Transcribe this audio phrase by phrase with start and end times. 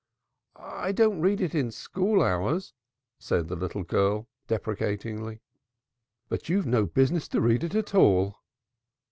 [0.55, 2.73] "I don't read it in school hours,"
[3.19, 5.41] said the little girl deprecatingly.
[6.27, 8.37] "But you have no business to read it at all!"